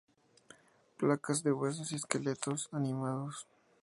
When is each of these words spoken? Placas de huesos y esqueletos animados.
Placas 0.97 1.43
de 1.43 1.51
huesos 1.53 1.91
y 1.91 1.95
esqueletos 1.97 2.69
animados. 2.71 3.47